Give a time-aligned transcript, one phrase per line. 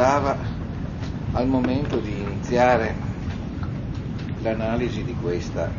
[0.00, 0.38] accomodava
[1.32, 2.94] al momento di iniziare
[4.40, 5.70] l'analisi di questa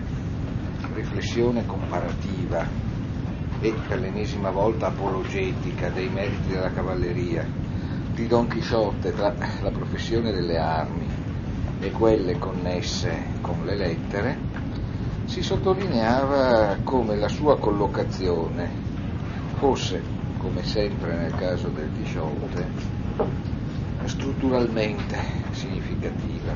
[0.93, 2.63] riflessione comparativa
[3.59, 7.47] e per l'ennesima volta apologetica dei meriti della cavalleria
[8.13, 11.07] di Don Chisciotte tra la professione delle armi
[11.79, 14.37] e quelle connesse con le lettere,
[15.25, 18.69] si sottolineava come la sua collocazione
[19.57, 19.99] fosse,
[20.37, 23.60] come sempre nel caso del Chisciotte,
[24.05, 25.17] strutturalmente
[25.51, 26.53] significativa.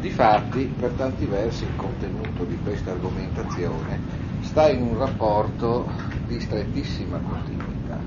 [0.00, 3.98] Difatti, per tanti versi, il contenuto di questa argomentazione
[4.40, 5.90] sta in un rapporto
[6.26, 7.98] di strettissima continuità,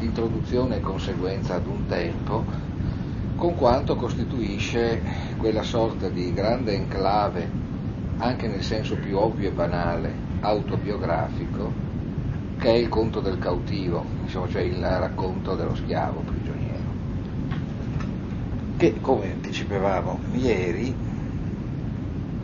[0.00, 2.44] introduzione e conseguenza ad un tempo,
[3.36, 5.00] con quanto costituisce
[5.36, 7.48] quella sorta di grande enclave,
[8.18, 11.72] anche nel senso più ovvio e banale, autobiografico,
[12.58, 16.45] che è il conto del cautivo, diciamo, cioè il racconto dello schiavo prigioniero
[18.76, 20.94] che come anticipavamo ieri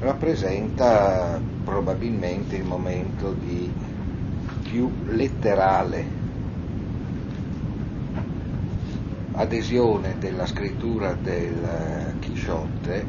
[0.01, 3.71] rappresenta probabilmente il momento di
[4.69, 6.21] più letterale
[9.33, 13.07] adesione della scrittura del Chisciotte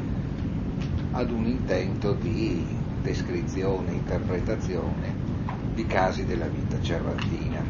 [1.12, 2.66] ad un intento di
[3.02, 5.14] descrizione, interpretazione
[5.74, 7.62] di casi della vita cervantina,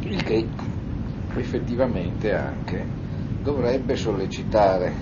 [0.00, 0.48] il che
[1.34, 3.04] effettivamente anche
[3.46, 4.92] dovrebbe sollecitare,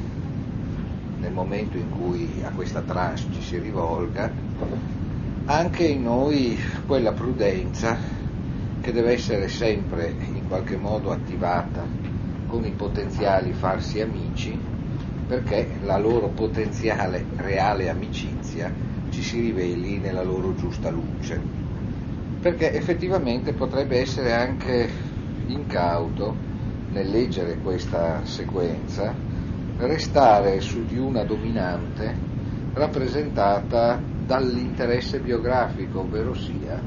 [1.20, 4.30] nel momento in cui a questa tranche ci si rivolga,
[5.46, 7.96] anche in noi quella prudenza
[8.82, 11.86] che deve essere sempre in qualche modo attivata
[12.46, 14.54] con i potenziali farsi amici
[15.26, 18.70] perché la loro potenziale reale amicizia
[19.08, 21.40] ci si riveli nella loro giusta luce.
[22.42, 24.90] Perché effettivamente potrebbe essere anche
[25.46, 26.52] incauto
[26.94, 29.12] nel leggere questa sequenza,
[29.78, 32.14] restare su di una dominante
[32.72, 36.80] rappresentata dall'interesse biografico, ovvero sia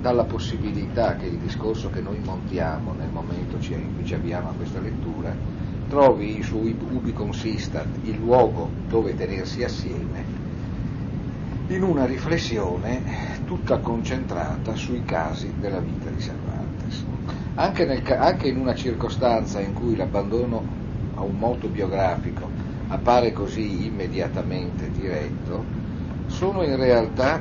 [0.00, 4.52] dalla possibilità che il discorso che noi montiamo nel momento in cui ci avviamo a
[4.52, 5.34] questa lettura
[5.88, 10.24] trovi suo ubi consistat, il luogo dove tenersi assieme,
[11.66, 13.02] in una riflessione
[13.46, 17.04] tutta concentrata sui casi della vita di Cervantes
[17.54, 20.64] anche, nel, anche in una circostanza in cui l'abbandono
[21.14, 22.48] a un moto biografico
[22.88, 25.64] appare così immediatamente diretto,
[26.26, 27.40] sono in realtà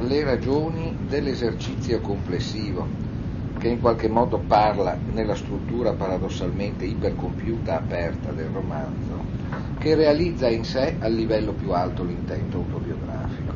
[0.00, 2.86] le ragioni dell'esercizio complessivo,
[3.58, 9.24] che in qualche modo parla nella struttura paradossalmente ipercompiuta aperta del romanzo,
[9.78, 13.52] che realizza in sé a livello più alto l'intento autobiografico.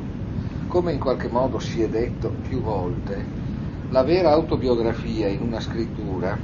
[0.68, 3.41] Come in qualche modo si è detto più volte,
[3.92, 6.38] la vera autobiografia in una scrittura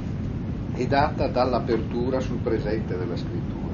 [0.71, 3.73] è data dall'apertura sul presente della scrittura.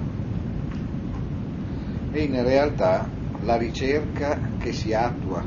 [2.12, 3.06] E in realtà
[3.42, 5.44] la ricerca che si attua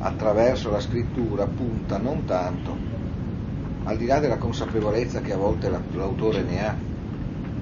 [0.00, 2.76] attraverso la scrittura punta non tanto,
[3.84, 6.76] al di là della consapevolezza che a volte l'autore ne ha,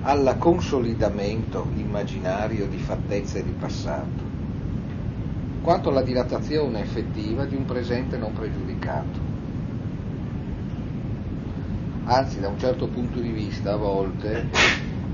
[0.02, 4.24] al consolidamento immaginario di fattezze di passato,
[5.62, 9.31] quanto alla dilatazione effettiva di un presente non pregiudicato
[12.04, 14.48] anzi da un certo punto di vista a volte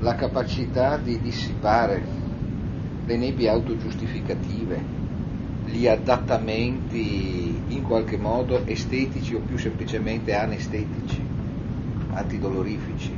[0.01, 2.07] la capacità di dissipare
[3.05, 4.97] le nebbie autogiustificative,
[5.65, 11.21] gli adattamenti in qualche modo estetici o più semplicemente anestetici,
[12.13, 13.17] antidolorifici,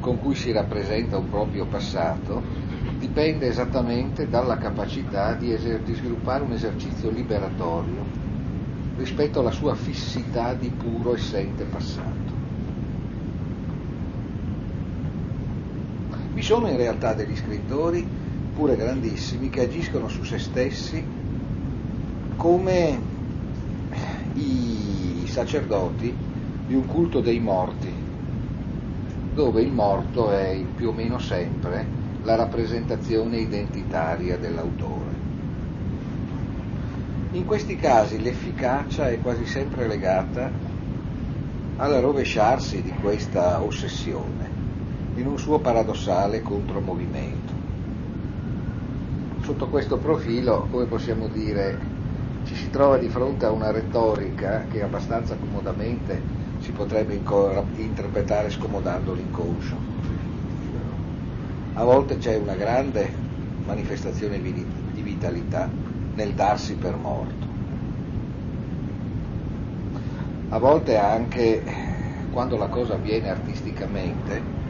[0.00, 2.42] con cui si rappresenta un proprio passato,
[2.98, 8.04] dipende esattamente dalla capacità di, eser- di sviluppare un esercizio liberatorio
[8.96, 12.21] rispetto alla sua fissità di puro essente passato.
[16.42, 18.04] Vi sono in realtà degli scrittori,
[18.52, 21.00] pure grandissimi, che agiscono su se stessi
[22.34, 22.98] come
[24.34, 26.12] i sacerdoti
[26.66, 27.94] di un culto dei morti,
[29.34, 31.86] dove il morto è più o meno sempre
[32.24, 35.14] la rappresentazione identitaria dell'autore.
[37.34, 40.50] In questi casi l'efficacia è quasi sempre legata
[41.76, 44.51] al rovesciarsi di questa ossessione
[45.14, 47.52] in un suo paradossale contromovimento.
[49.42, 51.78] Sotto questo profilo, come possiamo dire,
[52.44, 56.20] ci si trova di fronte a una retorica che abbastanza comodamente
[56.60, 57.20] si potrebbe
[57.76, 59.76] interpretare scomodando l'inconscio.
[61.74, 63.10] A volte c'è una grande
[63.64, 65.68] manifestazione di vitalità
[66.14, 67.46] nel darsi per morto.
[70.50, 71.62] A volte anche,
[72.30, 74.60] quando la cosa avviene artisticamente,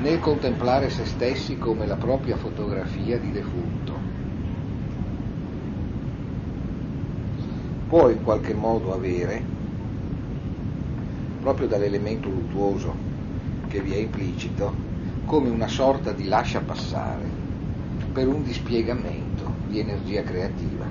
[0.00, 3.98] nel contemplare se stessi come la propria fotografia di defunto.
[7.88, 9.42] Può in qualche modo avere,
[11.40, 12.94] proprio dall'elemento luttuoso
[13.68, 14.72] che vi è implicito,
[15.26, 17.28] come una sorta di lascia passare
[18.12, 20.86] per un dispiegamento di energia creativa.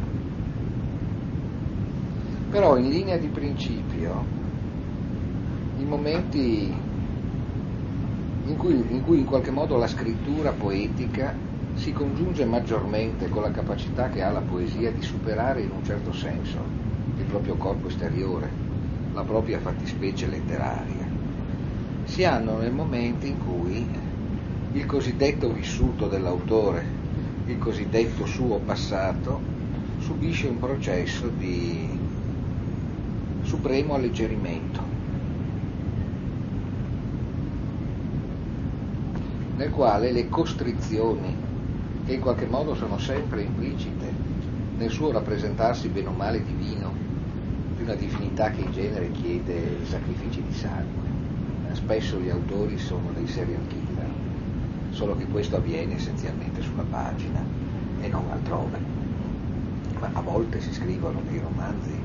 [2.52, 4.24] Però in linea di principio,
[5.78, 6.88] i momenti
[8.50, 11.36] in cui, in cui in qualche modo la scrittura poetica
[11.76, 16.12] si congiunge maggiormente con la capacità che ha la poesia di superare in un certo
[16.12, 16.58] senso
[17.18, 18.50] il proprio corpo esteriore,
[19.14, 21.08] la propria fattispecie letteraria.
[22.06, 23.86] Si hanno nel momento in cui
[24.72, 26.84] il cosiddetto vissuto dell'autore,
[27.46, 29.40] il cosiddetto suo passato,
[30.00, 31.88] subisce un processo di
[33.44, 34.89] supremo alleggerimento
[39.60, 41.36] nel quale le costrizioni,
[42.06, 44.10] che in qualche modo sono sempre implicite
[44.78, 46.94] nel suo rappresentarsi bene o male divino,
[47.76, 51.08] di una divinità che in genere chiede sacrifici di sangue.
[51.74, 54.08] Spesso gli autori sono dei serial killer,
[54.92, 57.44] solo che questo avviene essenzialmente sulla pagina
[58.00, 58.80] e non altrove.
[60.00, 62.00] Ma a volte si scrivono dei romanzi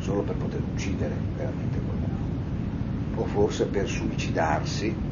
[0.00, 5.08] solo per poter uccidere veramente qualcuno, o forse per suicidarsi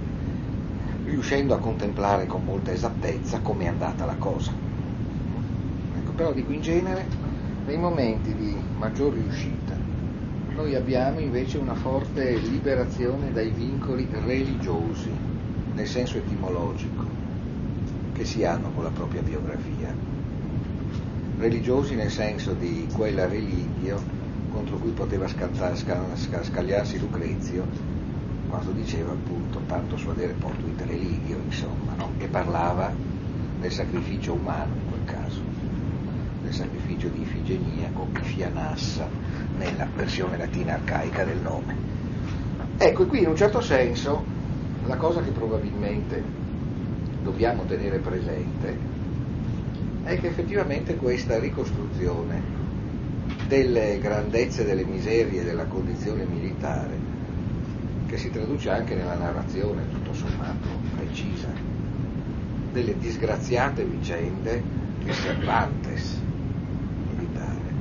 [1.09, 4.53] riuscendo a contemplare con molta esattezza come è andata la cosa.
[5.97, 7.07] Ecco, però dico in genere,
[7.67, 9.77] nei momenti di maggior riuscita,
[10.55, 15.11] noi abbiamo invece una forte liberazione dai vincoli religiosi,
[15.75, 17.05] nel senso etimologico,
[18.13, 19.95] che si hanno con la propria biografia.
[21.39, 24.01] Religiosi nel senso di quella religio
[24.51, 27.98] contro cui poteva scagliarsi Lucrezio
[28.49, 32.13] quando diceva appunto tanto suadere porto it religio, insomma, no?
[32.19, 32.93] e parlava
[33.61, 35.41] del sacrificio umano in quel caso,
[36.43, 39.09] del sacrificio di Ifigenia o Ifianassa
[39.57, 41.75] nella versione latina arcaica del nome.
[42.79, 44.25] Ecco, e qui in un certo senso
[44.87, 46.23] la cosa che probabilmente
[47.23, 48.97] dobbiamo tenere presente
[50.05, 52.41] è che effettivamente questa ricostruzione
[53.47, 56.98] delle grandezze, delle miserie della condizione militare
[58.09, 60.67] che si traduce anche nella narrazione, tutto sommato
[60.97, 61.49] precisa,
[62.73, 64.63] delle disgraziate vicende
[64.99, 66.19] di Cervantes
[67.11, 67.77] militare.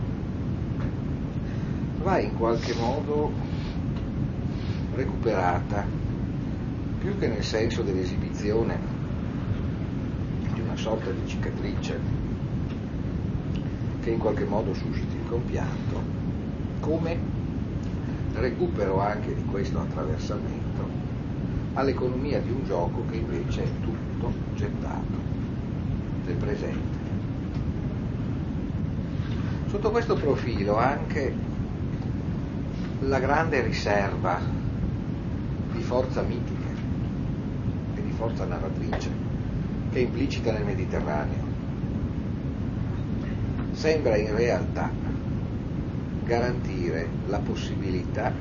[1.99, 3.31] Va in qualche modo
[4.95, 5.85] recuperata,
[6.99, 8.77] più che nel senso dell'esibizione
[10.53, 11.99] di una sorta di cicatrice
[14.01, 16.01] che in qualche modo susciti il compianto,
[16.81, 17.36] come
[18.39, 20.87] recupero anche di questo attraversamento
[21.73, 25.17] all'economia di un gioco che invece è tutto gettato
[26.25, 26.97] del presente.
[29.67, 31.33] Sotto questo profilo anche
[33.01, 34.39] la grande riserva
[35.71, 36.69] di forza mitica
[37.95, 39.09] e di forza narratrice
[39.91, 41.45] che è implicita nel Mediterraneo
[43.73, 44.91] sembra in realtà
[46.27, 48.33] garantire la possibilità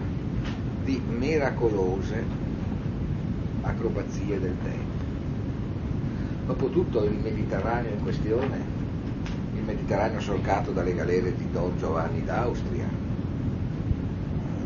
[0.83, 2.25] di miracolose
[3.63, 5.05] acrobazie del tempo.
[6.47, 8.59] Dopotutto il Mediterraneo in questione,
[9.55, 12.87] il Mediterraneo solcato dalle galere di Don Giovanni d'Austria,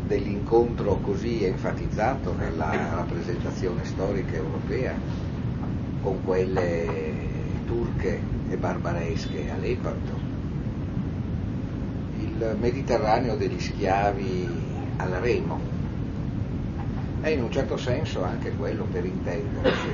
[0.07, 4.93] dell'incontro così enfatizzato nella rappresentazione storica europea
[6.01, 7.29] con quelle
[7.65, 10.30] turche e barbaresche a Lepanto,
[12.59, 14.47] Mediterraneo degli schiavi
[14.97, 15.59] al remo.
[17.21, 19.89] È in un certo senso anche quello, per intenderci,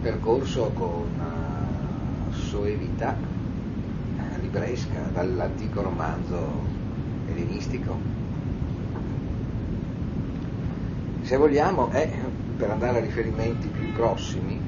[0.00, 6.50] percorso con uh, soevità uh, libresca dall'antico romanzo
[7.28, 7.96] ellenistico.
[11.22, 12.10] Se vogliamo è,
[12.56, 14.58] per andare a riferimenti più prossimi,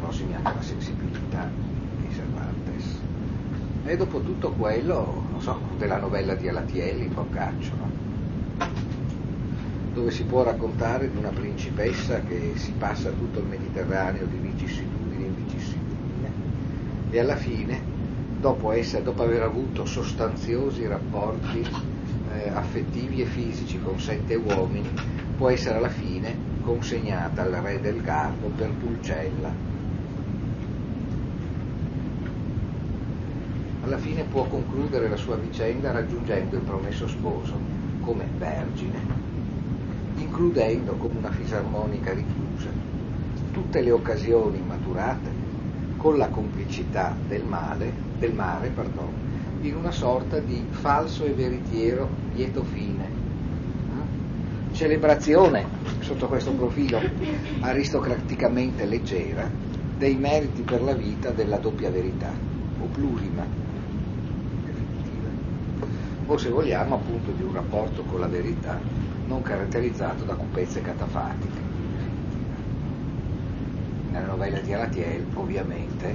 [0.00, 1.50] prossimi anche alla sensibilità
[2.00, 2.84] di Cervantes,
[3.84, 7.90] e dopo tutto quello non so, della novella di Alatielli, Boccaccio, no?
[9.92, 15.26] dove si può raccontare di una principessa che si passa tutto il Mediterraneo di vicissitudine
[15.26, 16.30] in vicissitudine
[17.10, 17.80] e alla fine,
[18.40, 21.64] dopo, essere, dopo aver avuto sostanziosi rapporti
[22.34, 24.90] eh, affettivi e fisici con sette uomini,
[25.36, 29.77] può essere alla fine consegnata al re del Garbo per Pulcella
[33.88, 37.58] alla fine può concludere la sua vicenda raggiungendo il promesso sposo
[38.02, 39.00] come vergine,
[40.16, 42.68] includendo come una fisarmonica richiusa
[43.50, 45.30] tutte le occasioni maturate
[45.96, 49.08] con la complicità del male, del mare, pardon,
[49.62, 53.26] in una sorta di falso e veritiero lieto fine.
[54.72, 55.64] Celebrazione,
[56.00, 57.00] sotto questo profilo
[57.60, 59.50] aristocraticamente leggera,
[59.96, 62.30] dei meriti per la vita della doppia verità,
[62.80, 63.67] o plurima,
[66.30, 68.78] o se vogliamo appunto di un rapporto con la verità
[69.26, 71.66] non caratterizzato da cupezze catafatiche.
[74.10, 76.14] Nella novella di Aratiel, ovviamente,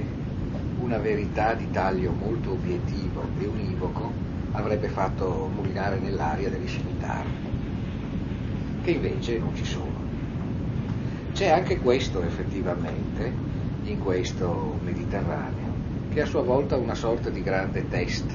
[0.78, 4.12] una verità di taglio molto obiettivo e univoco
[4.52, 7.28] avrebbe fatto mulinare nell'aria delle scimitari,
[8.84, 10.02] che invece non ci sono.
[11.32, 13.32] C'è anche questo effettivamente
[13.82, 15.72] in questo Mediterraneo,
[16.10, 18.30] che a sua volta ha una sorta di grande test,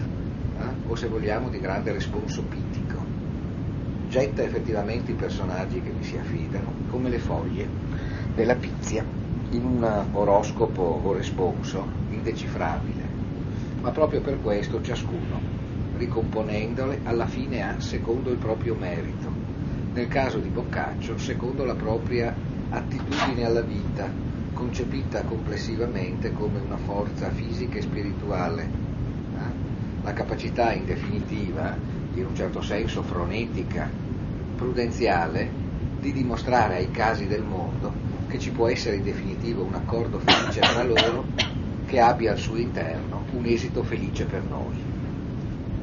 [0.60, 0.88] eh?
[0.88, 2.98] o se vogliamo di grande responso pitico.
[4.10, 7.68] Getta effettivamente i personaggi che vi si affidano come le foglie
[8.34, 9.04] della pizia
[9.52, 13.04] in un oroscopo o responso indecifrabile,
[13.82, 15.40] ma proprio per questo ciascuno,
[15.98, 19.32] ricomponendole, alla fine ha secondo il proprio merito,
[19.94, 22.34] nel caso di Boccaccio secondo la propria
[22.70, 24.10] attitudine alla vita,
[24.54, 28.64] concepita complessivamente come una forza fisica e spirituale.
[28.64, 29.69] Eh?
[30.04, 31.76] La capacità in definitiva,
[32.14, 33.90] in un certo senso frenetica,
[34.56, 35.50] prudenziale,
[36.00, 37.92] di dimostrare ai casi del mondo
[38.28, 41.26] che ci può essere in definitiva un accordo felice tra loro
[41.86, 44.76] che abbia al suo interno un esito felice per noi.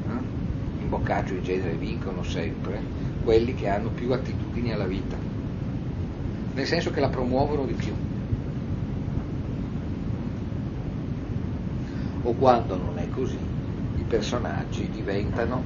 [0.07, 0.81] Eh?
[0.81, 2.79] In Boccaccio in genere vincono sempre
[3.23, 5.17] quelli che hanno più attitudini alla vita,
[6.53, 7.93] nel senso che la promuovono di più.
[12.27, 13.37] o quando non è così,
[14.07, 15.63] personaggi diventano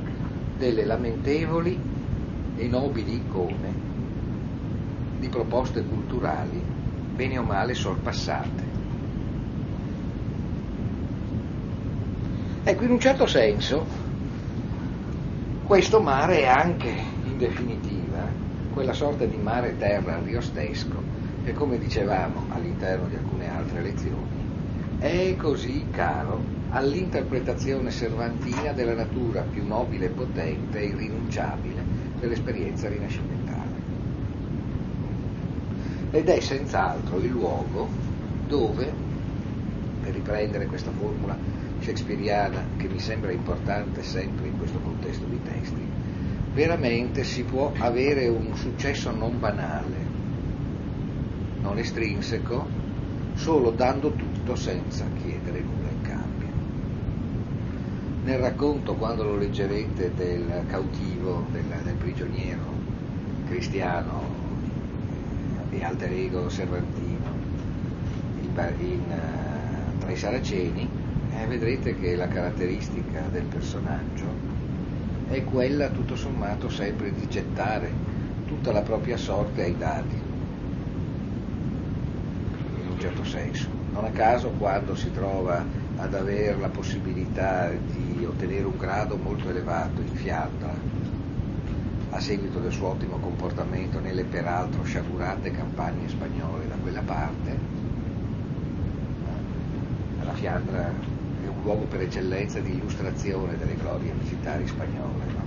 [0.57, 1.79] delle lamentevoli
[2.57, 3.89] e nobili icone
[5.19, 6.61] di proposte culturali
[7.15, 8.69] bene o male sorpassate.
[12.63, 13.85] Ecco, in un certo senso,
[15.65, 16.93] questo mare è anche,
[17.25, 18.23] in definitiva,
[18.73, 21.01] quella sorta di mare-terra riostesco
[21.43, 24.49] che, come dicevamo all'interno di alcune altre lezioni,
[24.99, 31.83] è così caro all'interpretazione servantina della natura più nobile potente e irrinunciabile
[32.19, 33.79] dell'esperienza rinascimentale.
[36.11, 37.89] Ed è senz'altro il luogo
[38.47, 38.91] dove,
[40.01, 41.37] per riprendere questa formula
[41.79, 45.81] shakespeariana che mi sembra importante sempre in questo contesto di testi,
[46.53, 49.97] veramente si può avere un successo non banale,
[51.61, 52.79] non estrinseco,
[53.35, 55.90] solo dando tutto senza chiedere nulla.
[58.23, 62.79] Nel racconto, quando lo leggerete, del cautivo, del, del prigioniero
[63.47, 64.21] cristiano
[65.71, 67.29] e alter ego servantino
[68.41, 70.87] in, in, uh, tra i saraceni,
[71.35, 74.25] eh, vedrete che la caratteristica del personaggio
[75.29, 77.91] è quella tutto sommato sempre di gettare
[78.45, 80.29] tutta la propria sorte ai dadi
[83.01, 83.67] certo senso.
[83.93, 85.65] Non a caso quando si trova
[86.01, 90.73] ad avere la possibilità di ottenere un grado molto elevato in Fiandra,
[92.09, 97.55] a seguito del suo ottimo comportamento nelle peraltro sciagurate campagne spagnole da quella parte,
[100.23, 100.87] la Fiandra
[101.43, 105.25] è un luogo per eccellenza di illustrazione delle glorie militari spagnole.
[105.25, 105.43] No?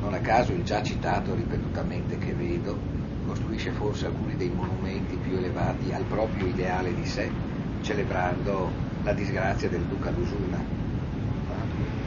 [0.00, 2.78] Non a caso il già citato ripetutamente che vedo
[3.26, 7.30] costruisce forse alcuni dei monumenti più elevati al proprio ideale di sé,
[7.80, 10.62] celebrando la disgrazia del duca d'Usuna,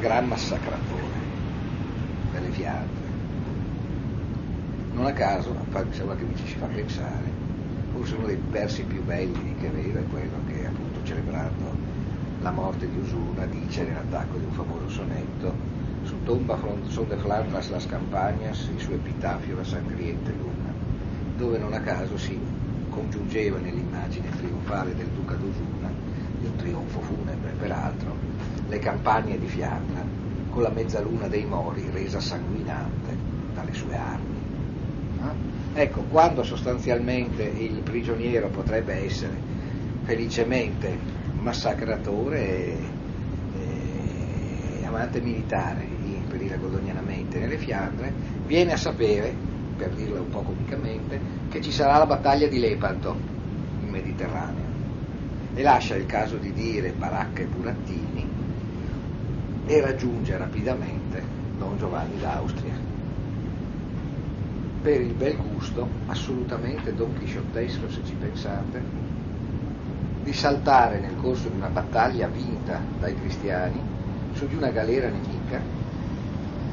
[0.02, 1.18] gran massacratore
[2.32, 3.10] delle Fiandre.
[4.94, 7.26] Non a caso, mi sembra che mi ci si fa pensare,
[7.94, 11.76] forse uno dei versi più belli che vedo è quello che appunto celebrando
[12.44, 15.54] la morte di Usuna dice nell'attacco di un famoso sonetto
[16.04, 20.72] su tomba son de Flandras las campañas y su epitafio la sangriente luna
[21.36, 22.40] dove non a caso si
[22.90, 25.71] congiungeva nell'immagine trionfale del duca d'Osuna, di un
[26.62, 28.16] trionfo funebre peraltro,
[28.68, 30.04] le campagne di Fiandra
[30.50, 33.18] con la mezzaluna dei Mori resa sanguinante
[33.54, 34.40] dalle sue armi.
[35.74, 35.82] Eh?
[35.82, 39.34] Ecco, quando sostanzialmente il prigioniero potrebbe essere
[40.04, 40.98] felicemente
[41.40, 42.78] massacratore e,
[44.82, 48.14] e amante militare per dire godonianamente nelle Fiandre,
[48.46, 49.34] viene a sapere
[49.76, 53.18] per dirla un po' comicamente, che ci sarà la battaglia di Lepanto
[53.82, 54.71] in Mediterraneo
[55.54, 58.28] e lascia il caso di dire Baracca e Burattini
[59.66, 61.22] e raggiunge rapidamente
[61.58, 62.74] Don Giovanni d'Austria.
[64.82, 68.82] per il bel gusto, assolutamente don chisciottesco se ci pensate,
[70.24, 73.80] di saltare nel corso di una battaglia vinta dai cristiani
[74.34, 75.62] su di una galera nemica,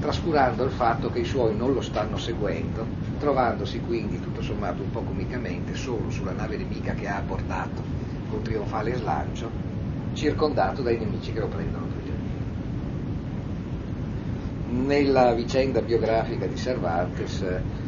[0.00, 2.86] trascurando il fatto che i suoi non lo stanno seguendo,
[3.18, 7.97] trovandosi quindi tutto sommato un po' comicamente solo sulla nave nemica che ha apportato
[8.28, 9.50] con trionfale slancio,
[10.12, 12.16] circondato dai nemici che lo prendono prigioniero.
[14.70, 17.44] Nella vicenda biografica di Cervantes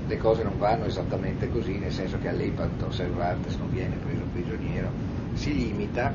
[0.06, 4.22] le cose non vanno esattamente così, nel senso che a Lepanto Cervantes non viene preso
[4.32, 4.90] prigioniero,
[5.34, 6.12] si limita,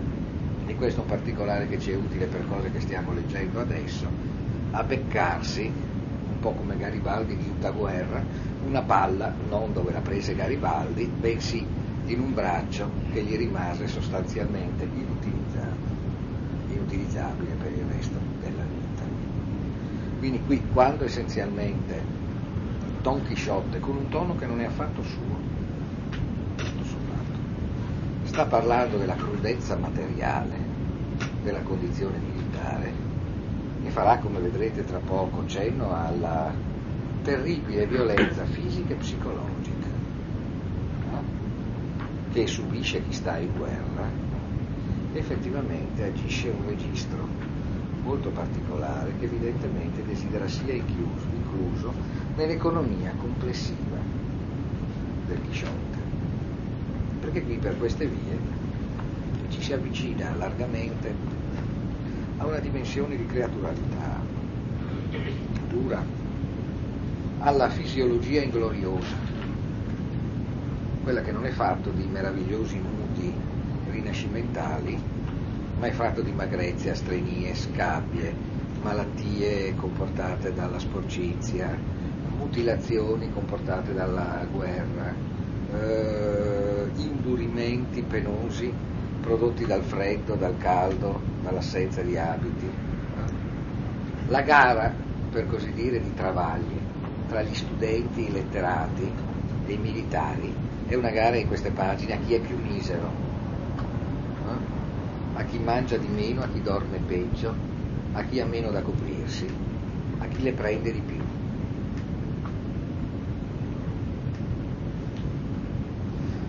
[0.65, 4.07] e questo è un particolare che ci è utile per cose che stiamo leggendo adesso,
[4.71, 8.23] a beccarsi, un po' come Garibaldi di tutta guerra,
[8.65, 14.83] una palla, non dove la prese Garibaldi, bensì in un braccio che gli rimase sostanzialmente
[14.83, 15.93] inutilizzato,
[16.69, 19.03] inutilizzabile per il resto della vita.
[20.19, 22.01] Quindi qui quando essenzialmente
[23.01, 25.53] Don Chisciotte con un tono che non è affatto suo.
[28.23, 30.57] Sta parlando della crudezza materiale
[31.43, 32.91] della condizione militare
[33.83, 36.51] e farà, come vedrete tra poco, cenno alla
[37.23, 39.74] terribile violenza fisica e psicologica?
[42.35, 44.09] Che subisce chi sta in guerra,
[45.13, 47.25] effettivamente agisce un registro
[48.03, 51.93] molto particolare che evidentemente desidera sia incluso, incluso
[52.35, 53.95] nell'economia complessiva
[55.27, 55.97] del Chisciotte.
[57.21, 58.37] Perché qui per queste vie
[59.47, 61.13] ci si avvicina largamente
[62.35, 64.21] a una dimensione di creaturalità
[65.69, 66.03] dura,
[67.39, 69.34] alla fisiologia ingloriosa,
[71.05, 73.31] quella che non è fatto di meravigliosi nudi
[73.91, 74.99] rinascimentali,
[75.77, 78.33] ma è fatto di magrezze, astrenie, scabbie,
[78.81, 81.77] malattie comportate dalla sporcizia,
[82.35, 85.13] mutilazioni comportate dalla guerra,
[85.73, 88.73] eh, indurimenti penosi
[89.21, 92.67] prodotti dal freddo, dal caldo, dall'assenza di abiti.
[94.29, 94.91] La gara,
[95.29, 96.79] per così dire, di travagli
[97.27, 99.11] tra gli studenti, i letterati
[99.67, 103.09] e i militari è una gara in queste pagine a chi è più misero,
[105.33, 107.53] a chi mangia di meno, a chi dorme peggio,
[108.13, 109.47] a chi ha meno da coprirsi,
[110.19, 111.23] a chi le prende di più.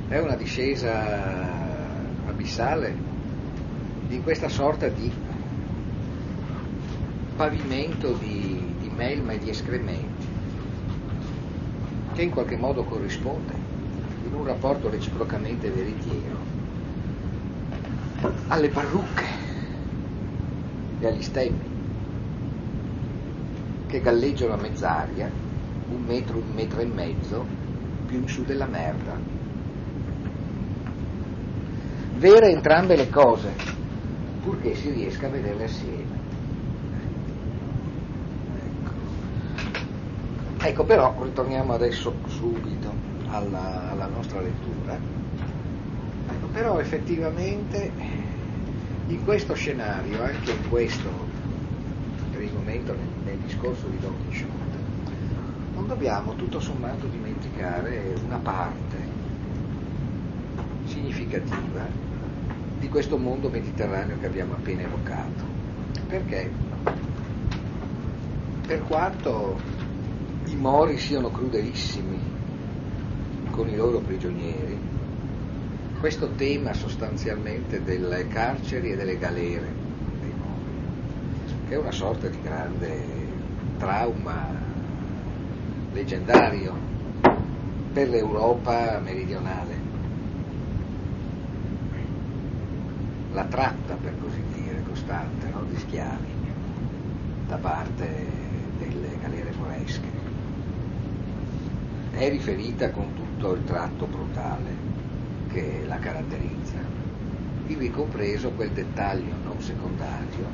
[0.09, 1.03] è una discesa
[2.27, 2.95] abissale
[4.07, 5.13] di questa sorta di
[7.35, 10.25] pavimento di, di melma e di escrementi
[12.15, 13.66] che in qualche modo corrisponde
[14.27, 16.37] in un rapporto reciprocamente veritiero
[18.49, 19.25] alle parrucche
[20.99, 21.75] e agli stemmi
[23.87, 25.31] che galleggiano a mezz'aria
[25.89, 27.47] un metro, un metro e mezzo
[28.07, 29.37] più in su della merda
[32.17, 33.53] vere entrambe le cose,
[34.43, 36.25] purché si riesca a vederle assieme.
[40.63, 44.99] Ecco, però ritorniamo adesso subito alla, alla nostra lettura.
[46.29, 47.91] Ecco, però effettivamente
[49.09, 51.09] in questo scenario, anche in questo,
[52.33, 54.55] per il momento nel, nel discorso di Don Quixote,
[55.75, 59.15] non dobbiamo tutto sommato dimenticare una parte
[60.87, 61.87] significativa
[62.79, 65.45] di questo mondo mediterraneo che abbiamo appena evocato.
[66.09, 66.51] Perché?
[68.67, 69.59] Per quanto
[70.47, 72.36] i mori siano crudelissimi
[73.57, 74.79] con i loro prigionieri,
[75.99, 79.73] questo tema sostanzialmente delle carceri e delle galere
[80.21, 83.03] dei mori, che è una sorta di grande
[83.79, 84.47] trauma
[85.95, 86.75] leggendario
[87.95, 89.85] per l'Europa meridionale
[93.33, 95.63] la tratta, per così dire, costante no?
[95.69, 96.35] di schiavi
[97.47, 98.27] da parte
[98.79, 100.25] delle galere moresche.
[102.13, 104.75] È riferita con tutto il tratto brutale
[105.49, 106.79] che la caratterizza,
[107.67, 110.49] ivi compreso quel dettaglio non secondario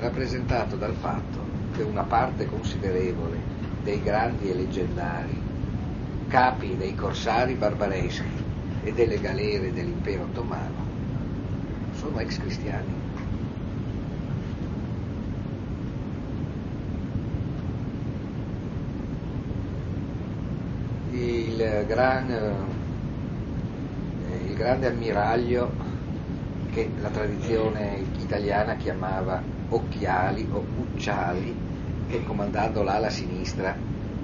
[0.00, 3.38] rappresentato dal fatto che una parte considerevole
[3.84, 5.40] dei grandi e leggendari
[6.28, 8.44] capi dei corsari barbareschi
[8.82, 10.84] e delle galere dell'impero ottomano
[11.92, 13.05] sono ex cristiani.
[21.16, 22.50] Il, gran, eh,
[24.48, 25.72] il grande ammiraglio
[26.70, 31.56] che la tradizione italiana chiamava occhiali o ucciali,
[32.08, 33.74] che comandando l'ala sinistra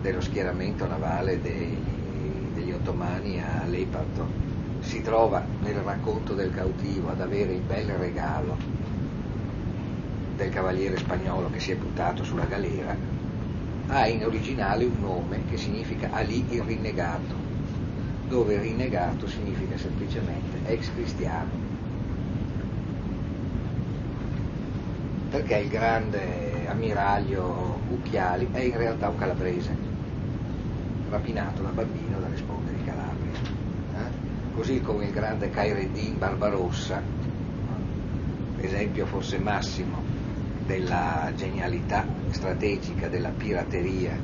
[0.01, 4.27] dello schieramento navale dei ottomani a Lepanto,
[4.81, 8.57] si trova nel racconto del cautivo ad avere il bel regalo
[10.37, 12.95] del cavaliere spagnolo che si è buttato sulla galera,
[13.89, 17.35] ha in originale un nome che significa Ali il rinnegato,
[18.29, 21.51] dove rinnegato significa semplicemente ex cristiano.
[25.31, 29.77] Perché il grande ammiraglio Ucchiali è in realtà un calabrese,
[31.11, 33.33] rapinato da bambino dalle sponde di Calabria.
[33.97, 34.55] Eh?
[34.55, 37.03] Così come il grande Khaireddin Barbarossa,
[38.59, 40.12] esempio forse massimo
[40.67, 44.17] della genialità strategica della pirateria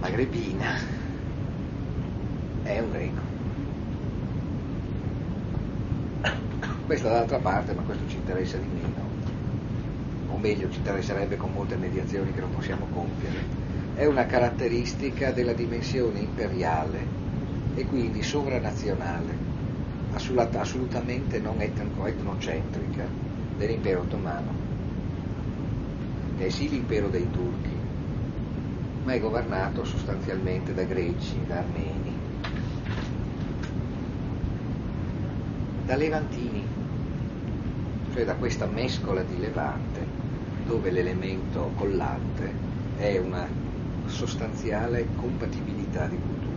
[0.00, 0.76] magrebina,
[2.62, 3.28] è un greco.
[6.86, 9.04] Questo d'altra parte, ma questo ci interessa di meno,
[10.28, 13.58] o meglio ci interesserebbe con molte mediazioni che non possiamo compiere,
[13.94, 17.18] è una caratteristica della dimensione imperiale
[17.74, 19.48] e quindi sovranazionale,
[20.12, 23.06] assolutamente non etnocentrica
[23.56, 24.59] dell'impero ottomano
[26.44, 27.76] è sì l'impero dei turchi,
[29.04, 32.18] ma è governato sostanzialmente da greci, da armeni,
[35.84, 36.66] da levantini,
[38.12, 40.06] cioè da questa mescola di levante
[40.64, 42.52] dove l'elemento collante
[42.96, 43.46] è una
[44.06, 46.48] sostanziale compatibilità di culture.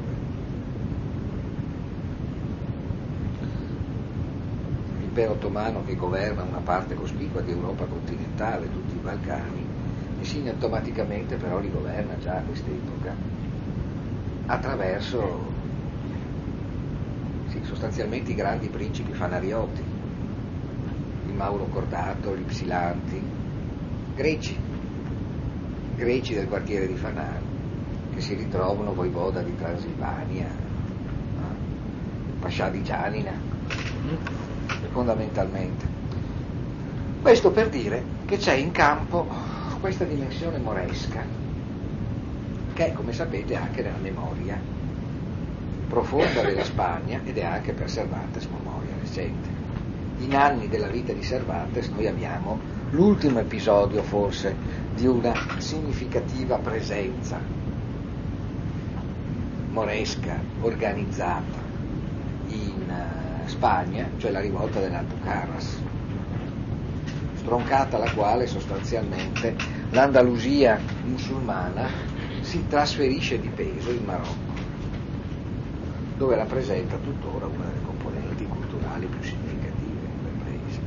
[4.99, 9.62] L'impero ottomano che governa una parte cospicua di Europa continentale, tutti i Balcani,
[10.23, 13.13] Messina automaticamente però li governa già a quest'epoca
[14.45, 15.51] attraverso
[17.49, 19.83] sì, sostanzialmente i grandi principi fanariotti,
[21.27, 23.21] il Mauro Cordato, gli Psilanti,
[24.15, 24.57] greci,
[25.97, 27.41] greci del quartiere di Fanar,
[28.13, 33.33] che si ritrovano voivoda di Transilvania, eh, Pascià di Gianina,
[34.89, 35.85] fondamentalmente.
[37.21, 39.52] Questo per dire che c'è in campo
[39.83, 41.25] questa dimensione moresca,
[42.71, 44.57] che è, come sapete, anche nella memoria
[45.89, 49.49] profonda della Spagna ed è anche per Cervantes memoria recente.
[50.19, 54.55] In anni della vita di Cervantes noi abbiamo l'ultimo episodio forse
[54.95, 57.41] di una significativa presenza
[59.69, 61.59] moresca organizzata
[62.47, 65.81] in eh, Spagna, cioè la rivolta dell'Alpucarras
[67.43, 69.53] stroncata la quale sostanzialmente
[69.89, 71.89] l'Andalusia musulmana
[72.39, 74.53] si trasferisce di peso in Marocco,
[76.17, 80.79] dove rappresenta tuttora una delle componenti culturali più significative del paese.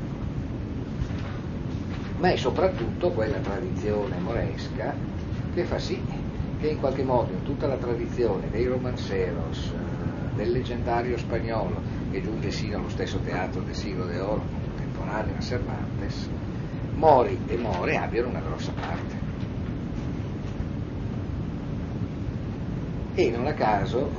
[2.20, 4.94] Ma è soprattutto quella tradizione moresca
[5.52, 6.02] che fa sì
[6.58, 12.50] che in qualche modo tutta la tradizione dei romanceros, eh, del leggendario spagnolo, che giunge
[12.50, 14.65] sino allo stesso teatro del siglo d'oro
[15.06, 16.28] contemporaneo a Cervantes,
[16.94, 19.14] Mori e More abbiano una grossa parte.
[23.14, 24.10] E non a caso,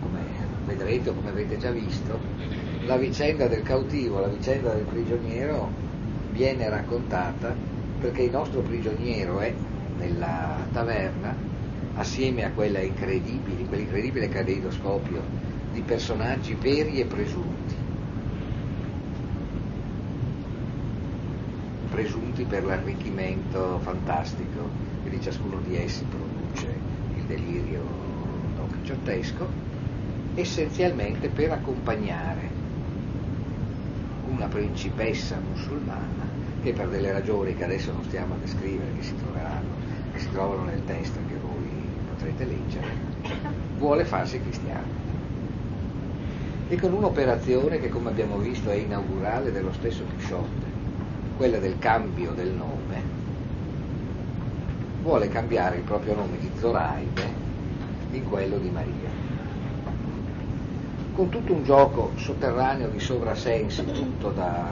[0.00, 0.20] come
[0.66, 2.18] vedrete o come avete già visto,
[2.84, 5.68] la vicenda del cautivo, la vicenda del prigioniero
[6.30, 7.54] viene raccontata
[7.98, 9.52] perché il nostro prigioniero è
[9.98, 11.34] nella taverna
[11.94, 15.22] assieme a quella incredibile, quell'incredibile caleidoscopio
[15.72, 17.55] di personaggi veri e presunti
[21.96, 24.68] presunti per l'arricchimento fantastico
[25.02, 26.68] che di ciascuno di essi produce
[27.16, 27.82] il delirio
[28.54, 29.46] don quixottesco,
[30.34, 32.50] essenzialmente per accompagnare
[34.28, 36.28] una principessa musulmana
[36.62, 39.14] che per delle ragioni che adesso non stiamo a descrivere, che si
[40.12, 41.70] che si trovano nel testo che voi
[42.10, 42.88] potrete leggere,
[43.78, 45.04] vuole farsi cristiano.
[46.68, 50.75] E con un'operazione che come abbiamo visto è inaugurale dello stesso Quixote,
[51.36, 53.02] quella del cambio del nome,
[55.02, 57.44] vuole cambiare il proprio nome di Zoraide
[58.10, 59.24] in quello di Maria.
[61.14, 64.64] Con tutto un gioco sotterraneo di sovrasensi, tutto da,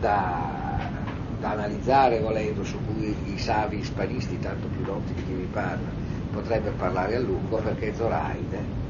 [0.00, 0.78] da,
[1.40, 5.88] da analizzare volendo, su cui i savi ispanisti, tanto più notti di chi vi parla,
[6.32, 8.80] potrebbero parlare a lungo perché Zoraide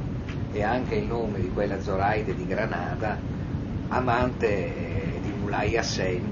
[0.52, 3.18] è anche il nome di quella Zoraide di Granada,
[3.88, 4.91] amante
[5.42, 6.22] Mulai Hassan,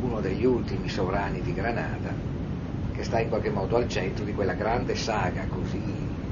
[0.00, 2.12] uno degli ultimi sovrani di Granada,
[2.92, 5.80] che sta in qualche modo al centro di quella grande saga così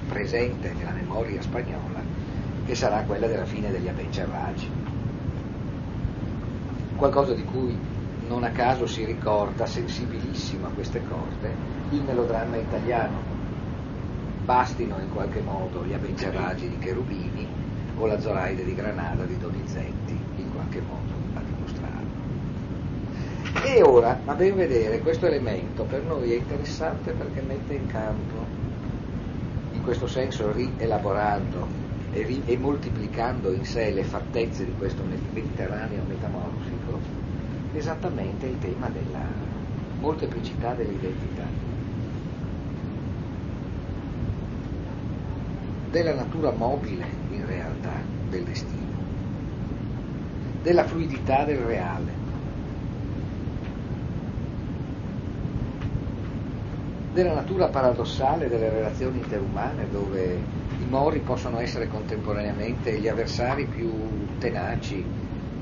[0.09, 2.03] presente nella memoria spagnola,
[2.67, 4.69] che sarà quella della fine degli Abencerraggi.
[6.97, 7.79] Qualcosa di cui
[8.27, 11.55] non a caso si ricorda, sensibilissimo a queste cose,
[11.91, 13.19] il melodramma italiano,
[14.45, 17.47] bastino in qualche modo gli avvenceraggi di Cherubini
[17.97, 22.11] o la Zoraide di Granada di Donizetti in qualche modo a dimostrarlo.
[23.55, 28.47] E ora, a ben vedere, questo elemento per noi è interessante perché mette in campo,
[29.73, 31.69] in questo senso rielaborando
[32.11, 37.01] e, ri- e moltiplicando in sé le fattezze di questo mediterraneo metamorfico,
[37.75, 39.25] esattamente il tema della
[39.99, 41.71] molteplicità dell'identità.
[45.93, 48.97] della natura mobile in realtà del destino,
[50.63, 52.22] della fluidità del reale,
[57.13, 60.37] della natura paradossale delle relazioni interumane dove
[60.81, 63.91] i mori possono essere contemporaneamente gli avversari più
[64.39, 65.05] tenaci,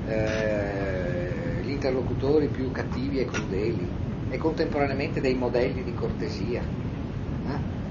[0.07, 3.89] eh, gli interlocutori più cattivi e crudeli
[4.31, 6.63] e contemporaneamente dei modelli di cortesia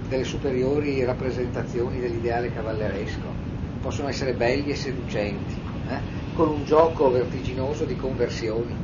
[0.10, 3.28] delle superiori rappresentazioni dell'ideale cavalleresco,
[3.80, 5.54] possono essere belli e seducenti,
[5.88, 6.00] eh?
[6.34, 8.76] con un gioco vertiginoso di conversioni,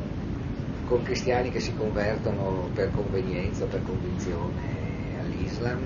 [0.85, 4.61] con cristiani che si convertono per convenienza per convinzione
[5.19, 5.79] all'Islam,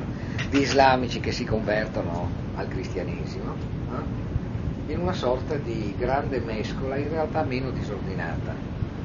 [0.50, 3.54] di islamici che si convertono al cristianesimo,
[3.92, 4.92] eh?
[4.94, 8.54] in una sorta di grande mescola in realtà meno disordinata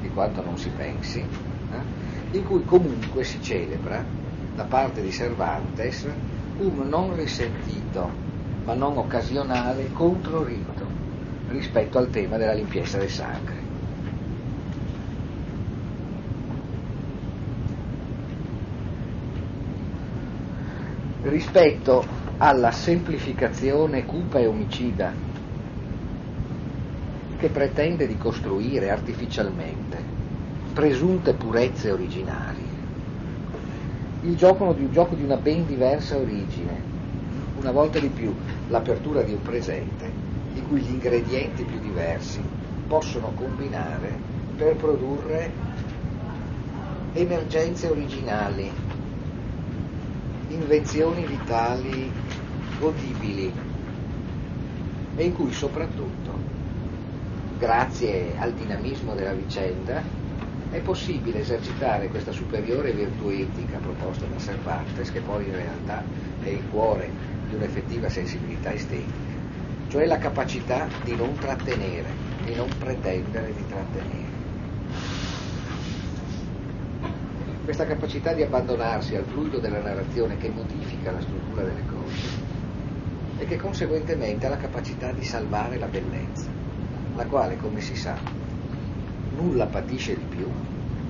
[0.01, 2.37] di quanto non si pensi, eh?
[2.37, 4.03] in cui comunque si celebra
[4.55, 6.07] da parte di Cervantes
[6.57, 8.09] un non risentito,
[8.63, 10.85] ma non occasionale controrito
[11.49, 13.54] rispetto al tema della limpiezza del sangue.
[21.25, 22.05] Rispetto
[22.37, 25.11] alla semplificazione cupa e omicida
[27.39, 30.03] che pretende di costruire artificialmente
[30.71, 32.63] presunte purezze originali.
[34.21, 36.79] Il gioco di, gioco di una ben diversa origine,
[37.57, 38.31] una volta di più
[38.67, 40.11] l'apertura di un presente
[40.53, 42.43] in cui gli ingredienti più diversi
[42.87, 44.11] possono combinare
[44.55, 45.51] per produrre
[47.13, 48.71] emergenze originali,
[50.55, 52.11] invenzioni vitali
[52.79, 53.51] godibili
[55.15, 56.33] e in cui soprattutto,
[57.57, 60.01] grazie al dinamismo della vicenda,
[60.71, 66.03] è possibile esercitare questa superiore virtù etica proposta da Cervantes, che poi in realtà
[66.43, 67.09] è il cuore
[67.47, 69.33] di un'effettiva sensibilità estetica,
[69.89, 72.11] cioè la capacità di non trattenere,
[72.43, 74.24] di non pretendere di trattenere.
[77.65, 82.27] Questa capacità di abbandonarsi al fluido della narrazione che modifica la struttura delle cose
[83.39, 86.45] e che conseguentemente ha la capacità di salvare la bellezza,
[87.15, 88.15] la quale, come si sa,
[89.35, 90.47] nulla patisce di più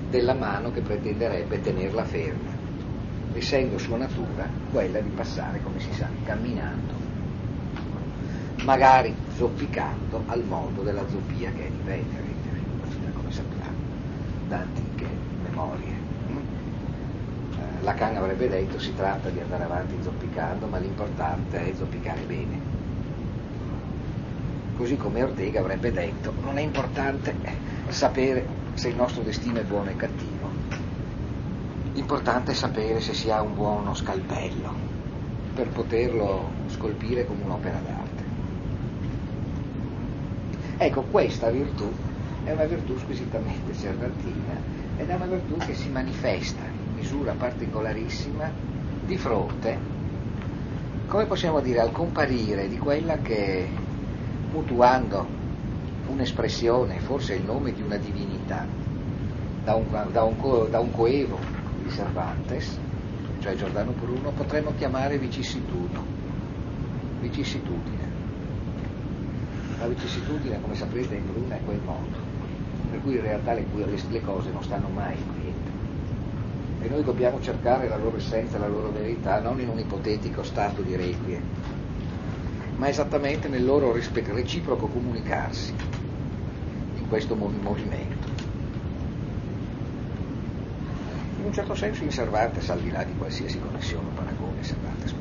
[0.08, 2.50] della mano che pretenderebbe tenerla ferma,
[3.34, 6.94] essendo sua natura quella di passare, come si sa, camminando,
[8.62, 12.34] magari zoppicando al modo della zoppia che è di Venere,
[13.14, 13.76] come sappiamo,
[14.48, 15.06] da antiche
[15.42, 15.95] memorie.
[17.86, 22.58] Lacan avrebbe detto si tratta di andare avanti zoppicando, ma l'importante è zoppicare bene.
[24.76, 27.32] Così come Ortega avrebbe detto non è importante
[27.86, 28.44] sapere
[28.74, 30.50] se il nostro destino è buono e cattivo.
[31.92, 34.74] L'importante è sapere se si ha un buono scalpello
[35.54, 38.24] per poterlo scolpire come un'opera d'arte.
[40.78, 41.88] Ecco, questa virtù
[42.42, 44.54] è una virtù squisitamente cervantina
[44.96, 46.75] ed è una virtù che si manifesta
[47.06, 48.50] misura particolarissima
[49.04, 49.78] di fronte,
[51.06, 53.68] come possiamo dire, al comparire di quella che,
[54.50, 55.24] mutuando
[56.08, 58.66] un'espressione, forse il nome di una divinità,
[59.62, 61.38] da un, da un, da un coevo
[61.84, 62.76] di Cervantes,
[63.38, 66.00] cioè Giordano Bruno, potremmo chiamare vicissitudine.
[67.20, 68.04] vicissitudine.
[69.78, 72.16] La vicissitudine, come saprete, in Bruno è quel modo,
[72.90, 73.64] per cui in realtà le,
[74.08, 75.45] le cose non stanno mai quiete.
[76.86, 80.82] E noi dobbiamo cercare la loro essenza, la loro verità, non in un ipotetico stato
[80.82, 81.42] di requie,
[82.76, 85.74] ma esattamente nel loro reciproco comunicarsi
[86.96, 88.28] in questo movimento.
[91.38, 95.12] In un certo senso in Cervantes, al di là di qualsiasi connessione o paragone, Cervantes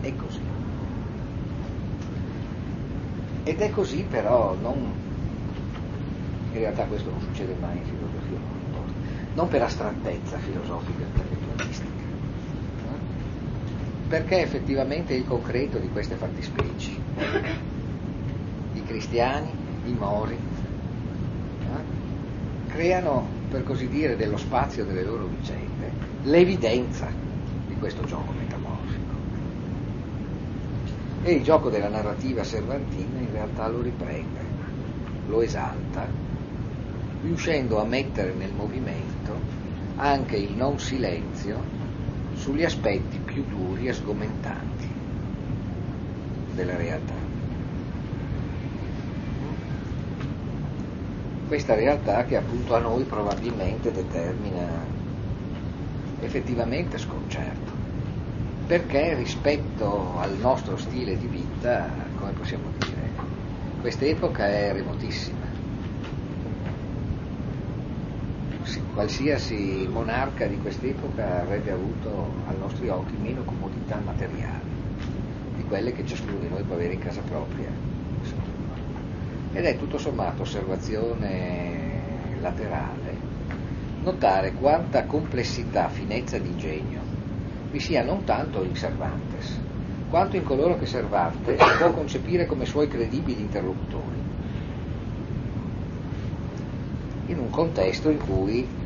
[0.00, 0.40] è così.
[3.42, 4.90] Ed è così però non,
[6.52, 8.59] in realtà questo non succede mai in filosofia,
[9.34, 11.88] non per astrattezza filosofica intellettualistica,
[14.08, 16.90] perché effettivamente il concreto di queste fattispecie,
[18.74, 19.52] i cristiani,
[19.84, 27.08] i mori, eh, creano, per così dire, dello spazio delle loro vicende l'evidenza
[27.68, 28.98] di questo gioco metamorfico.
[31.22, 34.40] E il gioco della narrativa cervantina in realtà lo riprende,
[35.28, 36.29] lo esalta,
[37.22, 39.38] riuscendo a mettere nel movimento
[39.96, 41.62] anche il non silenzio
[42.34, 44.88] sugli aspetti più duri e sgomentanti
[46.54, 47.14] della realtà.
[51.46, 54.86] Questa realtà che appunto a noi probabilmente determina
[56.20, 57.72] effettivamente sconcerto,
[58.66, 63.10] perché rispetto al nostro stile di vita, come possiamo dire,
[63.80, 65.39] quest'epoca è remotissima.
[69.00, 74.68] Qualsiasi monarca di quest'epoca avrebbe avuto ai nostri occhi meno comodità materiali
[75.56, 77.70] di quelle che ciascuno di noi può avere in casa propria.
[79.54, 82.02] Ed è tutto sommato osservazione
[82.42, 83.16] laterale
[84.02, 87.00] notare quanta complessità, finezza di ingegno
[87.70, 89.58] vi sia non tanto in Cervantes,
[90.10, 94.18] quanto in coloro che Cervantes può concepire come suoi credibili interlocutori,
[97.28, 98.79] in un contesto in cui,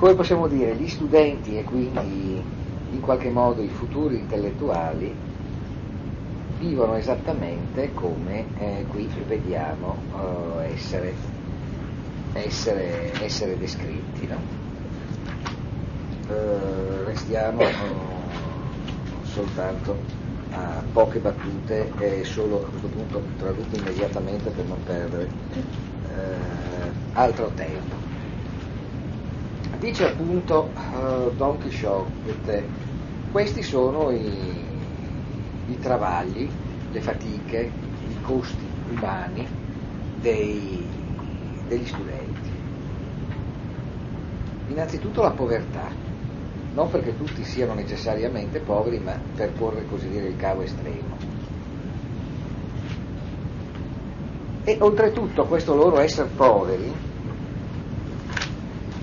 [0.00, 2.42] come possiamo dire, gli studenti e quindi
[2.90, 5.14] in qualche modo i futuri intellettuali
[6.58, 9.98] vivono esattamente come eh, qui vediamo
[10.62, 11.12] eh, essere,
[12.32, 14.26] essere, essere, descritti.
[14.26, 14.38] No?
[16.30, 17.60] Eh, restiamo
[19.24, 19.98] soltanto
[20.52, 25.28] a poche battute e solo a questo punto traduco immediatamente per non perdere
[26.08, 28.19] eh, altro tempo.
[29.80, 32.68] Dice appunto uh, Don Quixote,
[33.32, 34.62] questi sono i,
[35.68, 36.50] i travagli,
[36.92, 37.70] le fatiche,
[38.06, 39.48] i costi umani
[40.20, 40.86] dei,
[41.66, 42.50] degli studenti.
[44.68, 45.88] Innanzitutto la povertà,
[46.74, 51.16] non perché tutti siano necessariamente poveri, ma per porre così dire il cavo estremo.
[54.62, 57.08] E oltretutto questo loro essere poveri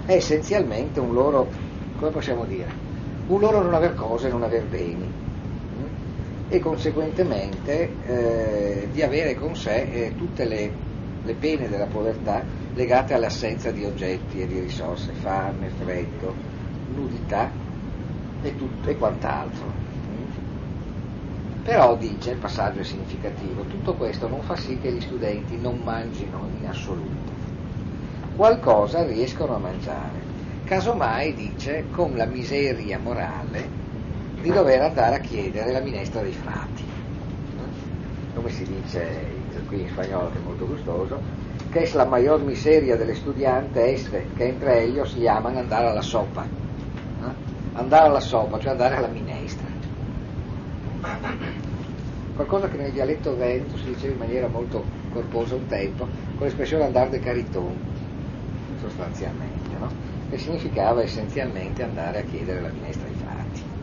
[0.07, 1.51] è essenzialmente un loro,
[1.97, 2.71] come possiamo dire,
[3.27, 5.25] un loro non aver cose, non aver beni
[6.49, 10.71] e conseguentemente eh, di avere con sé eh, tutte le,
[11.23, 12.41] le, pene della povertà
[12.73, 16.33] legate all'assenza di oggetti e di risorse, fame, freddo,
[16.95, 17.51] nudità
[18.41, 19.85] e, tutto, e quant'altro.
[21.63, 25.81] Però dice, il passaggio è significativo, tutto questo non fa sì che gli studenti non
[25.83, 27.26] mangino in assoluto.
[28.37, 30.21] Qualcosa riescono a mangiare.
[30.63, 33.67] Casomai, dice, con la miseria morale
[34.39, 36.83] di dover andare a chiedere la minestra dei frati.
[38.35, 39.25] Come si dice
[39.65, 41.19] qui in spagnolo, che è molto gustoso,
[41.71, 46.03] che è la maggior miseria delle studianti este, che entre ellos si chiamano andare alla
[46.03, 46.45] sopa.
[47.73, 49.65] Andare alla sopa, cioè andare alla minestra.
[52.35, 56.83] Qualcosa che nel dialetto veneto si diceva in maniera molto corposa un tempo, con l'espressione
[56.83, 57.95] andare de cariton,
[58.79, 59.89] sostanzialmente, no?
[60.29, 63.75] che significava essenzialmente andare a chiedere la minestra ai frati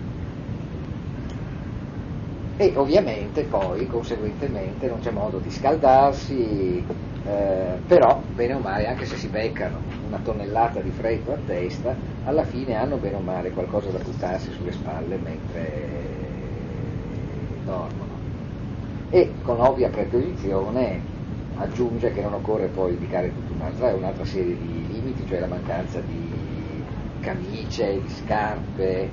[2.56, 6.84] e ovviamente poi conseguentemente non c'è modo di scaldarsi,
[7.26, 11.96] eh, però bene o male anche se si beccano una tonnellata di freddo a testa,
[12.24, 15.88] alla fine hanno bene o male qualcosa da buttarsi sulle spalle mentre
[17.64, 18.12] dormono.
[19.10, 21.13] E con ovvia preposizione
[21.56, 26.00] aggiunge che non occorre poi indicare tutta un'altra, un'altra serie di limiti, cioè la mancanza
[26.00, 26.32] di
[27.20, 29.08] camicie, di scarpe,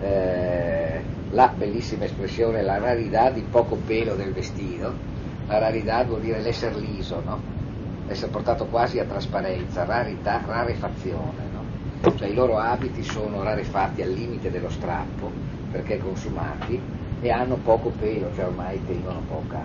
[0.00, 4.92] eh, la bellissima espressione, la rarità di poco pelo del vestito,
[5.46, 7.56] la rarità vuol dire l'essere liso, no?
[8.06, 12.16] essere portato quasi a trasparenza, rarità, rarefazione, no?
[12.16, 15.30] cioè i loro abiti sono rarefatti al limite dello strappo
[15.70, 16.80] perché consumati
[17.20, 19.60] e hanno poco pelo, cioè ormai tengono poca,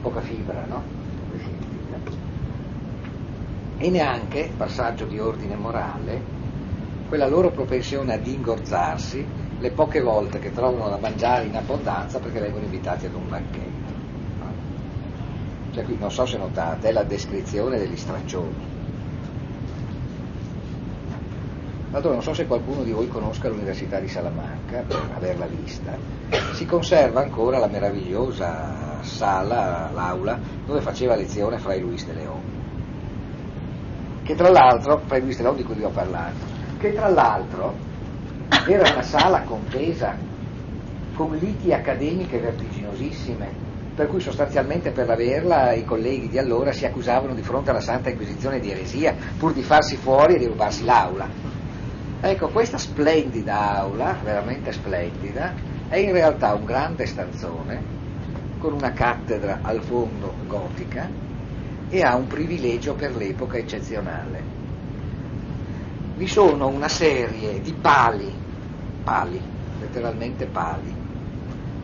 [0.00, 1.05] poca fibra, no?
[3.78, 6.20] E neanche, passaggio di ordine morale,
[7.08, 9.24] quella loro propensione ad ingozzarsi
[9.58, 13.94] le poche volte che trovano da mangiare in abbondanza perché vengono invitati ad un banchetto.
[15.72, 18.74] Cioè qui non so se notate, è la descrizione degli straccioni.
[21.92, 25.96] Allora non so se qualcuno di voi conosca l'Università di Salamanca, per averla vista,
[26.52, 32.42] si conserva ancora la meravigliosa sala, l'aula, dove faceva lezione Fray Luis de León.
[34.22, 36.44] Che tra l'altro, Fray Luis de León di cui vi ho parlato,
[36.78, 37.74] che tra l'altro
[38.66, 40.14] era una sala contesa
[41.14, 47.34] con liti accademiche vertiginosissime, per cui sostanzialmente per averla i colleghi di allora si accusavano
[47.34, 51.26] di fronte alla Santa Inquisizione di eresia, pur di farsi fuori e di rubarsi l'aula.
[52.20, 55.54] Ecco, questa splendida aula, veramente splendida,
[55.88, 57.95] è in realtà un grande stanzone
[58.58, 61.08] con una cattedra al fondo gotica
[61.88, 64.54] e ha un privilegio per l'epoca eccezionale.
[66.16, 68.32] Vi sono una serie di pali,
[69.04, 69.40] pali,
[69.78, 70.94] letteralmente pali,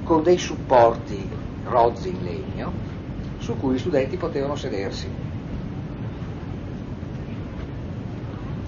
[0.03, 1.29] con dei supporti
[1.65, 2.73] rozzi in legno
[3.39, 5.09] su cui gli studenti potevano sedersi.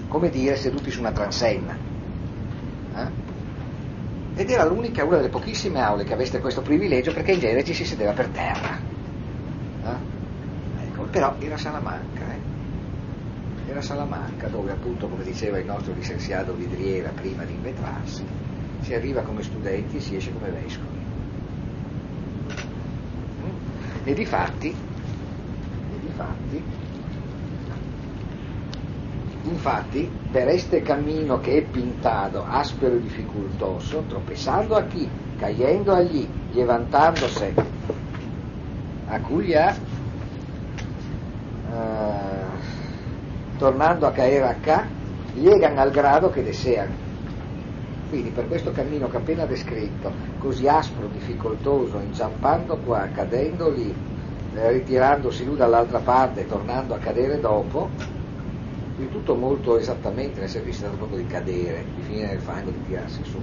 [0.07, 1.75] Come dire, seduti su una transenna.
[2.95, 3.24] Eh?
[4.35, 7.73] Ed era l'unica, una delle pochissime aule che avesse questo privilegio perché in genere ci
[7.73, 8.77] si sedeva per terra.
[9.83, 10.83] Eh?
[10.83, 13.69] Ecco, però era Salamanca, eh?
[13.69, 18.25] era Salamanca dove appunto, come diceva il nostro licenziato Vidriera prima di invetrarsi,
[18.81, 21.03] si arriva come studenti e si esce come vescovi.
[24.03, 26.63] E di fatti, e di fatti
[29.45, 35.07] Infatti, per este camino che è pintado, áspero y dificultoso, tropezando aquí,
[35.39, 37.53] cayendo allí, levantándose,
[39.07, 39.73] acullá,
[41.71, 44.85] uh, tornando a caere acá,
[45.35, 46.89] llegan al grado che desean.
[48.09, 53.95] Quindi per questo cammino che appena descritto, così aspro, difficoltoso, inciampando qua, cadendo lì,
[54.53, 58.14] eh, ritirandosi lui dall'altra parte, tornando a cadere dopo,
[58.95, 62.39] quindi tutto molto esattamente nel senso che si tratta proprio di cadere, di finire nel
[62.39, 63.37] fango, di tirarsi su.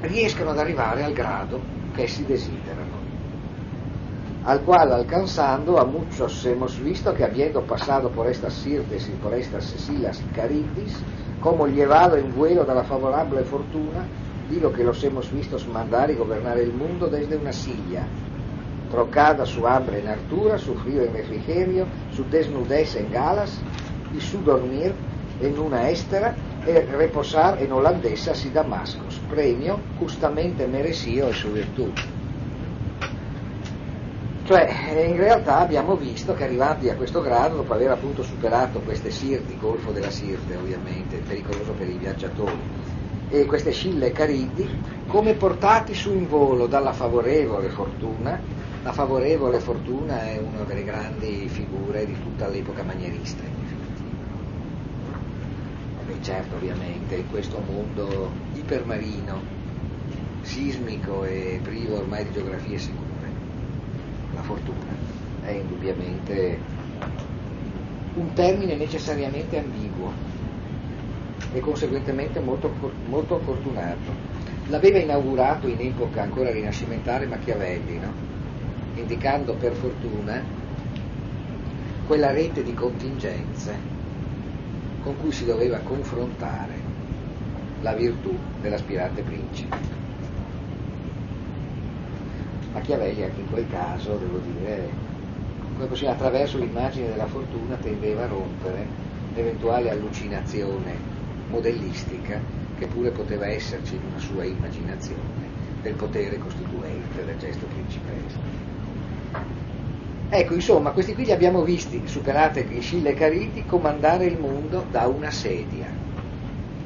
[0.00, 1.60] Riescono ad arrivare al grado
[1.94, 3.02] che essi desiderano,
[4.42, 9.32] al quale alcanzando a muchos hemos visto que habiendo pasado por estas sirtes y por
[9.32, 10.96] estas silas caritis,
[11.40, 14.04] como llevado en vuelo dalla favorable fortuna,
[14.50, 18.06] digo que los hemos vistos mandar y gobernar el mundo desde una silla,
[18.94, 23.58] trocada su hambre en hartura, su frío en refrigerio, su desnudez en galas
[24.16, 24.94] y su dormir
[25.40, 31.90] en una estera e reposar en holandesas y damascos, premio justamente merecido e su virtù.
[34.44, 34.68] Cioè,
[35.08, 39.58] in realtà abbiamo visto che arrivati a questo grado, dopo aver appunto superato queste Sirti,
[39.58, 42.60] Golfo della Sirte ovviamente, pericoloso per i viaggiatori,
[43.30, 44.68] e queste Scille Caridi,
[45.08, 48.38] come portati su in volo dalla favorevole fortuna,
[48.84, 54.12] la favorevole fortuna è una delle grandi figure di tutta l'epoca manierista, in definitiva.
[56.06, 59.40] Beh, certo, ovviamente, in questo mondo ipermarino,
[60.42, 63.28] sismico e privo ormai di geografie sicure,
[64.34, 64.92] la fortuna
[65.44, 66.58] è indubbiamente
[68.16, 70.12] un termine necessariamente ambiguo
[71.54, 72.70] e conseguentemente molto,
[73.08, 74.12] molto fortunato.
[74.66, 78.32] L'aveva inaugurato in epoca ancora rinascimentale Machiavelli, no?
[78.94, 80.42] Indicando per fortuna
[82.06, 83.92] quella rete di contingenze
[85.02, 86.92] con cui si doveva confrontare
[87.80, 89.76] la virtù dell'aspirante principe.
[92.72, 94.88] Machiavelli anche in quel caso, devo dire,
[95.74, 98.86] come possiamo, attraverso l'immagine della fortuna tendeva a rompere
[99.34, 100.96] l'eventuale allucinazione
[101.48, 102.40] modellistica
[102.78, 108.63] che pure poteva esserci in una sua immaginazione del potere costituente del gesto principesco.
[110.28, 115.06] Ecco, insomma, questi qui li abbiamo visti, superate Scilla e Cariti, comandare il mondo da
[115.06, 115.86] una sedia,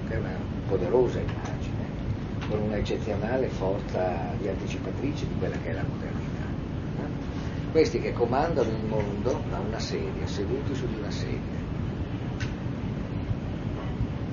[0.06, 0.36] che è una
[0.68, 1.86] poderosa immagine,
[2.46, 6.46] con una eccezionale forza di anticipatrice di quella che è la modernità.
[7.72, 11.66] Questi che comandano il mondo da una sedia, seduti su di una sedia,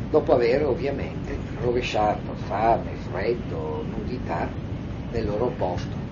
[0.09, 4.49] dopo aver ovviamente rovesciato fame, freddo, nudità
[5.11, 6.04] nel loro posto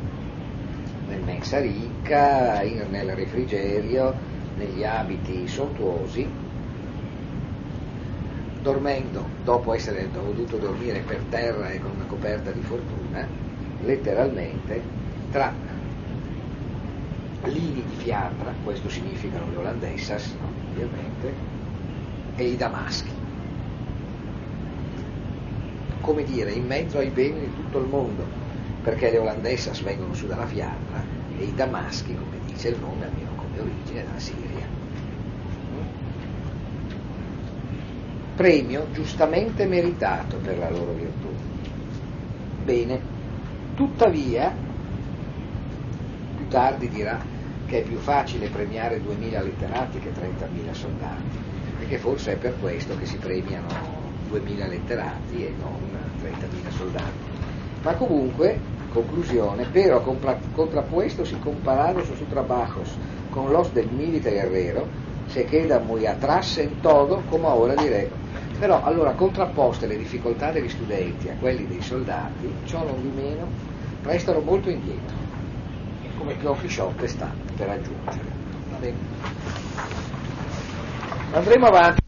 [1.14, 4.14] nel mensa ricca, in, nel refrigerio,
[4.57, 6.28] negli abiti sontuosi,
[8.61, 13.28] dormendo, dopo essere dovuto dormire per terra e con una coperta di fortuna,
[13.82, 14.82] letteralmente
[15.32, 15.53] tra
[17.45, 20.34] lini di pietra, questo significano le olandesas,
[20.72, 21.34] ovviamente,
[22.36, 23.11] e i damaschi.
[26.01, 28.43] Come dire, in mezzo ai beni di tutto il mondo,
[28.84, 31.02] perché le olandesas vengono su dalla fiamma
[31.38, 34.68] e i damaschi, come dice il nome, almeno come origine, dalla Siria.
[38.36, 41.30] Premio giustamente meritato per la loro virtù.
[42.64, 43.00] Bene,
[43.76, 44.54] tuttavia,
[46.36, 47.20] più tardi dirà
[47.68, 51.38] che è più facile premiare 2.000 letterati che 30.000 soldati,
[51.80, 53.68] e che forse è per questo che si premiano
[54.30, 55.80] 2.000 letterati e non
[56.22, 57.32] 30.000 soldati.
[57.84, 62.96] Ma comunque Conclusione, pero contrapuestos y comparados sus trabajos
[63.32, 64.86] con los del milite guerrero,
[65.28, 68.08] se queda muy atrás en todo, come ora direi.
[68.60, 73.48] Però allora contrapposte le difficoltà degli studenti a quelli dei soldati, ciò non di meno
[74.04, 75.16] restano molto indietro,
[76.18, 78.41] come Chisciotte sta per raggiungere.
[81.32, 82.03] Andremo avanti.